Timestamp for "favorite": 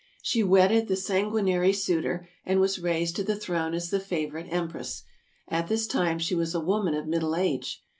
3.99-4.47